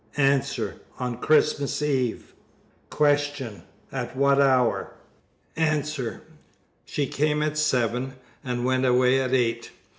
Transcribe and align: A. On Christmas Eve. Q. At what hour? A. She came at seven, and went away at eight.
A. 0.17 0.41
On 0.97 1.17
Christmas 1.17 1.79
Eve. 1.83 2.33
Q. 2.89 3.61
At 3.91 4.17
what 4.17 4.41
hour? 4.41 4.93
A. 5.55 5.83
She 6.85 7.05
came 7.05 7.43
at 7.43 7.55
seven, 7.55 8.13
and 8.43 8.65
went 8.65 8.83
away 8.87 9.21
at 9.21 9.35
eight. 9.35 9.69